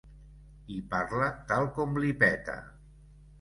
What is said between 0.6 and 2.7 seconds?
I parla tal com li peta.